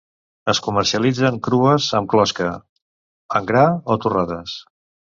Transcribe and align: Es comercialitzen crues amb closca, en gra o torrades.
Es 0.53 0.61
comercialitzen 0.67 1.37
crues 1.49 1.91
amb 2.01 2.11
closca, 2.15 2.51
en 3.43 3.51
gra 3.53 3.67
o 3.97 4.03
torrades. 4.07 4.63